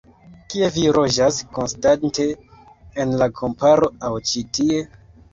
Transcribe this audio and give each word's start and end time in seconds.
Kie 0.51 0.67
vi 0.75 0.83
loĝas 0.97 1.35
konstante, 1.57 2.25
en 3.03 3.11
la 3.23 3.27
kamparo 3.41 3.91
aŭ 4.09 4.11
ĉi 4.31 4.43
tie? 4.59 4.81